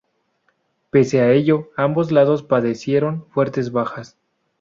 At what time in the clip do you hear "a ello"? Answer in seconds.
1.21-1.69